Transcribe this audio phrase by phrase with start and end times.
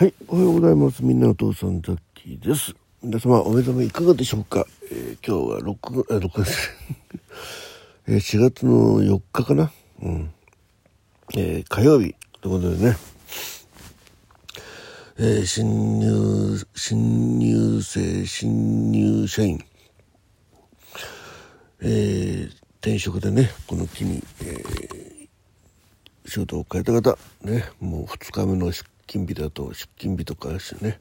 [0.00, 1.04] はい、おはようございます。
[1.04, 2.74] みんなお父さんザッキーです。
[3.02, 4.64] 皆様お目覚めいかがでしょうか？
[4.90, 6.70] えー今日は6、あ、6月、
[8.08, 9.70] えー4月の4日かな？
[10.00, 10.30] うん。
[11.36, 12.96] えー火曜日ということでね。
[15.18, 19.62] えー新入、新入生、新入社員、
[21.82, 25.10] えー転職でね、この機に、えー
[26.26, 31.00] 仕事を変えた方、ね、もう2日目の出勤日だと、出勤日とかですね、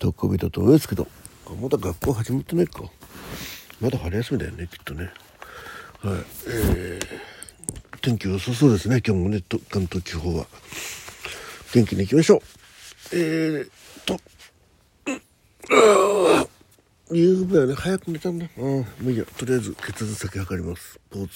[0.00, 1.06] 特攻日だと思いますけど、
[1.46, 2.82] あまだ学校始まってないか。
[3.80, 5.04] まだ春休みだよね、きっとね。
[6.02, 6.14] はい。
[6.48, 10.46] えー、天気良さそうですね、今日もね、関東地方は。
[11.72, 12.40] 元気に行きましょう。
[13.12, 13.70] えー
[14.04, 14.20] と、
[15.06, 16.46] うん
[17.16, 18.46] 夕べはね、早く寝たんだ。
[18.56, 19.24] うん、もういいや。
[19.24, 20.98] とりあえず、血圧先測ります。
[21.10, 21.32] ポーズ。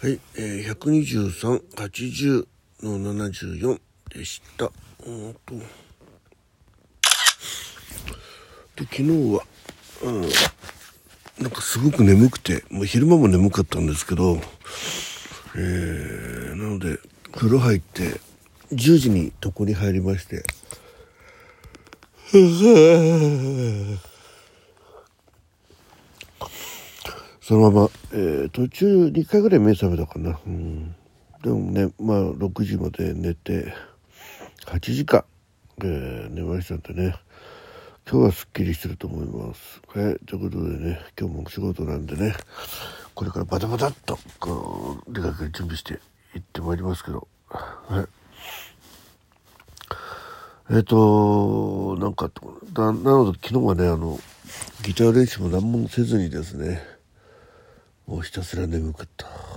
[0.00, 2.46] はい、えー、123、80
[2.82, 4.70] の74でした。
[5.06, 5.54] うんと。
[8.76, 9.02] で、昨日
[9.34, 9.44] は、
[10.02, 10.20] うん、
[11.42, 14.40] なんかすごく眠くて、もう昼間も眠かったんですけど、
[15.56, 16.98] えー、なので、
[17.32, 18.20] 風呂入って、
[18.72, 20.44] 10時に床に入りまして、
[27.40, 30.38] そのまま、えー途中2回ぐらい目覚めたかな。
[30.46, 30.94] うん、
[31.42, 33.72] でもね、まあ6時まで寝て、
[34.68, 35.24] 8時間、
[35.82, 37.14] えー寝ましたんでね、
[38.06, 39.80] 今日はすっきりしてると思います。
[39.88, 42.34] はい、ということでね、今日もお仕事なんでね、
[43.14, 46.00] これからバタバタっと、こう、出かける準備して
[46.34, 48.06] 行ってまいりますけど、はい。
[50.74, 52.30] えっ、と、なんか、
[52.74, 54.20] ななので昨日はね、あの、
[54.84, 56.82] ギター練習も何もせずにですね、
[58.06, 59.47] もうひたすら眠かった。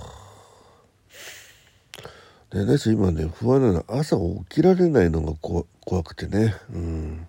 [2.52, 7.26] で、ね、今ね、不安なのは朝起きられないのが怖怖くてね、うん。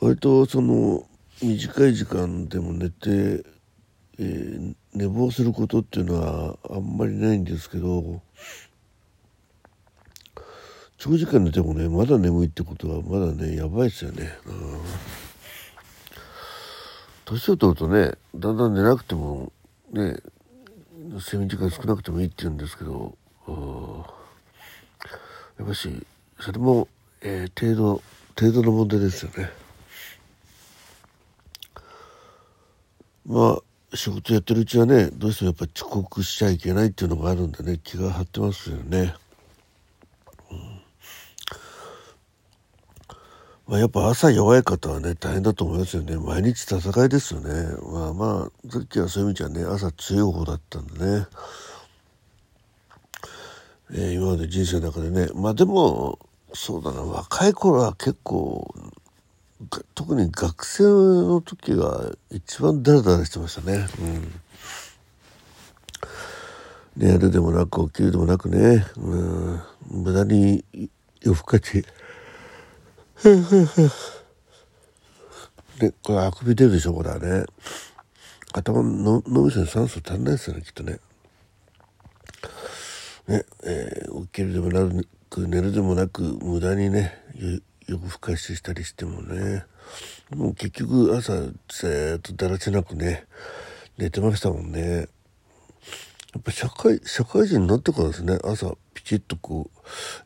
[0.00, 1.06] 割とその、
[1.42, 3.44] 短い時間でも寝て、
[4.18, 8.22] えー寝坊することっていうのはあんまりないんですけど、
[10.96, 14.32] 長時間寝てもねまだ眠いってことはまだねやばいですよね。
[14.46, 14.80] うん
[17.26, 19.52] 年を取るとねだんだん寝なくても
[19.92, 20.16] ね
[21.14, 23.16] 睡眠時間少なくてもいいって言うんですけど
[25.58, 26.06] やっぱし
[26.40, 26.88] それも、
[27.22, 28.02] えー程度
[28.38, 29.50] 程度の問題ですよね。
[33.24, 33.58] ま
[33.92, 39.14] あ仕事やってるうちはねどうしてもやっぱ遅刻しちゃいけないっていうのがあるんでね気が張ってますよね。
[43.68, 46.16] まあ、やっぱ朝弱い方はね大変だと思いますよね。
[46.16, 47.50] 毎日戦いですよね。
[47.92, 51.26] まあまあさっきはそういう意味じゃね朝強い方だったんでね、
[53.92, 55.28] えー今まで人生の中でね。
[55.34, 56.20] まあでも
[56.54, 57.02] そうだな。
[57.02, 58.72] 若い頃は結構
[59.96, 63.86] 特に学生の時が一番ダラダラしてましたね。
[64.00, 64.40] うん。
[66.96, 68.86] 寝るでもなく起きるでもなくね。
[68.96, 69.60] うん。
[69.90, 70.64] 無駄に
[71.20, 71.84] 夜更かし
[75.78, 77.44] で、これあくび出るでしょ、これはね。
[78.52, 80.98] 頭の脳みそに酸素足んないですよね、きっとね。
[83.26, 89.64] ね、えー起きるでもなく、寝るでもなく、無駄にね、よ夜更かししたりしてもね。
[90.34, 91.32] もう結局朝、
[91.68, 93.26] ずっとだらしなくね、
[93.98, 95.08] 寝てましたもんね。
[96.34, 99.70] やっぱ社会、社会人になってからですね、朝ピチッとこ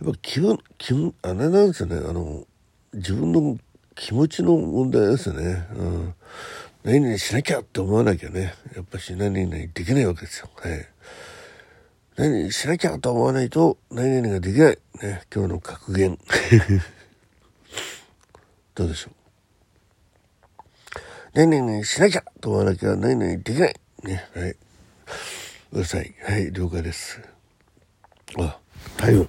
[0.00, 2.46] う、やっぱ気分、気分、あれなんですよね、あの、
[2.92, 3.56] 自分の
[3.94, 5.66] 気持ちの問題ですね。
[5.76, 6.14] うん。
[6.82, 10.48] 何々しなきゃって思わなきゃね、やっぱし何々できないわけですよ。
[10.56, 10.88] はい。
[12.16, 14.78] 何々しなきゃと思わないと何々ができない。
[15.02, 16.18] ね、今日の格言。
[18.74, 19.14] どうでしょう。
[21.34, 23.74] 何々しなきゃと思わなきゃ何々できない。
[24.02, 24.56] ね、はい。
[25.72, 26.14] うるさい。
[26.24, 27.20] はい、了解です。
[28.38, 28.58] あ、
[28.96, 29.28] 体温。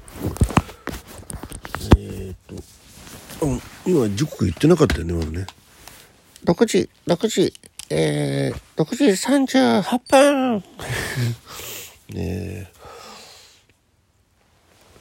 [1.97, 2.80] えー、っと、
[3.41, 5.47] うん、今時刻言ってなかったよね、まだね。
[6.46, 7.53] 6時、6時、
[7.90, 10.64] えー、6時38分
[12.14, 12.67] ねえ。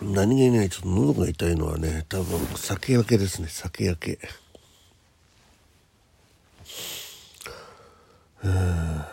[0.03, 4.19] 何気にね、ちょっと喉が痛いのはね、多分酒焼けですね、酒焼け。
[8.43, 9.09] あ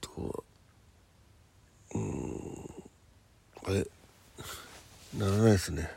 [0.00, 0.42] とは、
[1.94, 2.70] うん、
[3.66, 3.86] あれ、
[5.18, 5.90] ならないですね、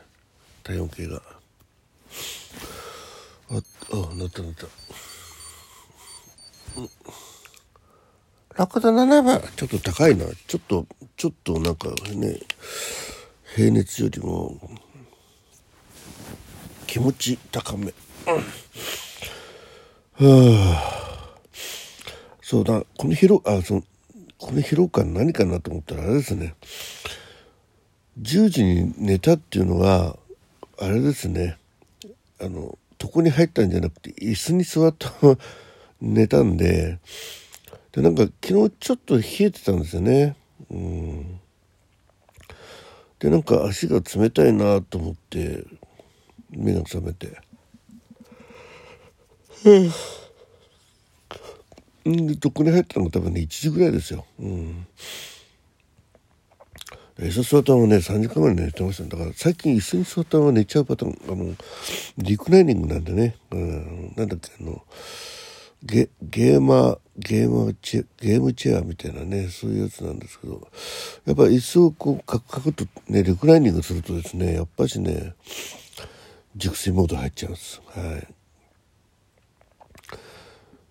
[0.68, 1.22] 体温計が。
[3.50, 3.58] あ、あ、
[4.16, 4.66] なったなった。
[8.62, 10.26] 6度7分ちょっと高いな。
[10.46, 10.86] ちょっと
[11.16, 12.40] ちょっとなんかね
[13.56, 14.60] 平熱よりも
[16.86, 17.94] 気持ち高め、
[20.20, 21.38] うん、はあ。
[22.42, 22.84] そうだ。
[22.98, 23.84] この疲労あその
[24.36, 26.54] この疲労感何かなと思ったらあれですね。
[28.20, 30.18] 10時に寝たっていうのは
[30.80, 31.58] あれですね。
[32.40, 35.38] あの床に入ったんじゃなくて椅子に座ったまま
[36.00, 36.98] 寝たんで
[37.92, 40.36] でなんか昨日ちょっと冷えてたんですよね。
[40.70, 41.40] うん。
[43.18, 45.64] でなんか足が冷たいなと思って
[46.50, 47.40] 目が覚めて。
[49.64, 49.70] う
[52.12, 52.26] ん。
[52.28, 54.24] でどこに入ったのが多分ね1時ぐらいですよ。
[54.38, 54.86] うん。
[57.20, 61.54] 椅子座ったままね3時間ぐらい寝てましただから最近椅子に座ったまま寝ちゃうパターンあの
[62.18, 64.82] リクライニングなんでね、うん、なんだっけあの
[65.82, 70.68] ゲゲーマーゲームチェゲームチェアみたいなねそういうやつなんですけど
[71.26, 75.34] やっぱ椅子をこうカクカクとねリクライニングするとですねやっぱしね
[76.58, 77.80] 熟睡モード入っちゃいます。
[77.86, 78.28] はい。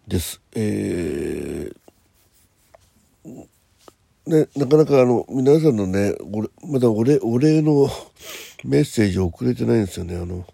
[0.08, 0.40] です。
[0.56, 3.48] えー、
[4.28, 7.90] ね、なかなかあの皆さんのね俺まだお礼お礼の
[8.66, 10.46] メッセージを送れてないんですよねあの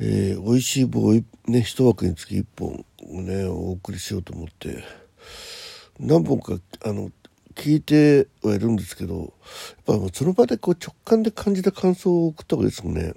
[0.00, 1.12] えー、美味しい棒
[1.46, 4.82] ね一枠につき1本ねお送りしようと思って
[6.00, 7.10] 何本かあの
[7.54, 9.34] 聞いてはいるんですけど
[9.86, 13.12] やっぱその場でこう直感で感じた感想を送った方がいいですもんね。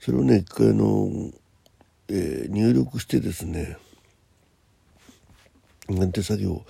[0.00, 1.30] それをね一回の、
[2.08, 3.78] えー、入力してですね
[5.88, 6.64] なんて作業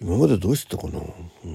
[0.00, 1.02] 今までどうしてたかな、う
[1.48, 1.54] ん、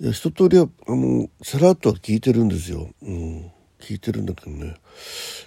[0.00, 3.50] いや一通りはあのさらっとは聞いてるんですよ、うん、
[3.80, 4.76] 聞いてるんだけどね。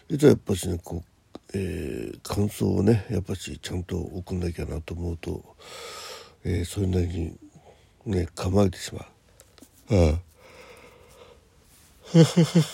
[0.10, 1.10] いざやっぱしねこう
[1.56, 5.56] えー、感想をねやっぱしちゃんと送んなきゃなと思うと、
[6.44, 7.38] えー、それなりに
[8.06, 9.06] ね構えてしまう。
[9.96, 10.20] ああ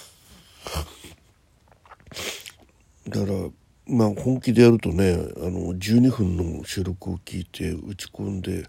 [3.10, 3.50] だから
[3.90, 8.68] まあ本気でやるとねあの12分の収録を聞いて打ち込んでだ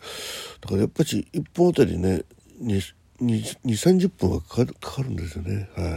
[0.68, 2.24] からやっぱし1本あたりね
[2.62, 2.80] 2
[3.20, 5.68] 2 3 0分はかかるかかるんですよね。
[5.76, 5.92] はい。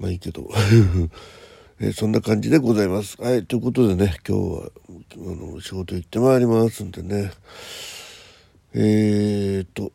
[0.00, 0.48] まあいいけど。
[1.80, 3.20] え、そんな感じでございます。
[3.20, 7.32] はい、ということでね、今日はあの仕事行ってまいりますんでね、
[8.74, 9.92] えー、っと、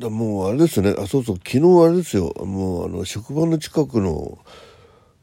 [0.00, 4.38] だもうあれですね、あ、そうそう、昨日あれですよ、もうあの職場の近くの、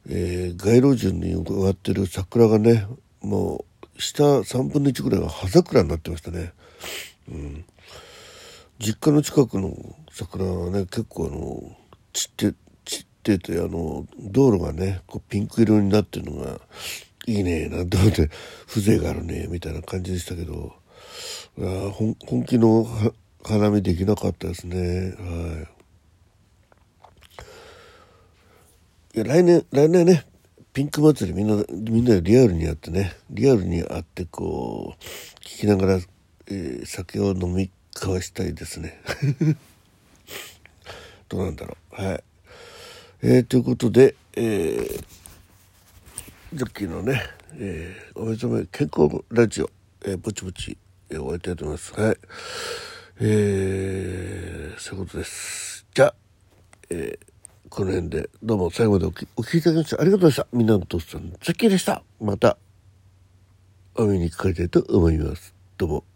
[0.10, 2.88] えー、街路樹に植わってる桜がね、
[3.22, 3.66] も
[3.98, 6.54] う下3分の1ぐらいが葉桜になってましたね。
[7.30, 7.66] うん、
[8.80, 9.74] 実家の近くの
[10.12, 11.78] 桜はね、結構あの、
[12.14, 16.60] 散って散っててあの道路がねこうピンク色になってるのが
[17.26, 18.30] いいねなんて思って
[18.68, 20.74] 風情があるねみたいな感じでしたけど
[21.56, 22.86] 本気の
[23.44, 25.16] 花見できなかったですね。
[25.20, 25.82] はい。
[29.15, 30.25] いや来年来年ね
[30.74, 35.04] ピンク祭りみんなみんなリアルにやってねリアルに会ってこう
[35.45, 36.00] 聞きながら、
[36.48, 39.00] えー、酒を飲み交わしたいですね
[41.30, 42.24] どうなんだろうはい
[43.21, 45.04] えー、ということで、えー、
[46.54, 47.21] ジョッキーのね、
[47.54, 49.69] えー、お目覚め健康ラジオ、
[50.04, 50.75] えー、ぼちぼち、
[51.09, 51.94] えー、終わりたいと思います。
[51.94, 52.18] はい。
[53.21, 55.85] えー、そういうことです。
[55.94, 56.16] じゃあ、
[56.90, 57.32] えー、
[57.73, 60.57] この辺でどうも最後までお聞きいただきましてありがとうございました。
[60.57, 62.03] みんなのトスさん、ザッキーでした。
[62.21, 62.59] また、
[63.95, 65.56] お目にかかりたいと思います。
[65.80, 66.13] どうも。